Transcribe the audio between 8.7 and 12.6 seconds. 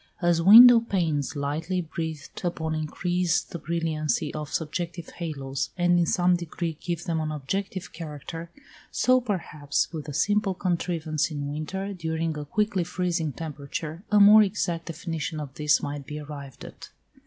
so, perhaps, with a simple contrivance in winter, during a